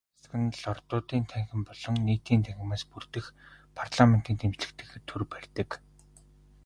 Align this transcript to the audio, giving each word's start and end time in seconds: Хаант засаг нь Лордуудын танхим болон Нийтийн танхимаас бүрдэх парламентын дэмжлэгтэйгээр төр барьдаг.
Хаант 0.29 0.53
засаг 0.53 0.53
нь 0.59 0.61
Лордуудын 0.63 1.23
танхим 1.31 1.61
болон 1.67 1.95
Нийтийн 2.07 2.41
танхимаас 2.45 2.83
бүрдэх 2.91 3.25
парламентын 3.77 4.35
дэмжлэгтэйгээр 4.37 5.03
төр 5.09 5.21
барьдаг. 5.31 5.69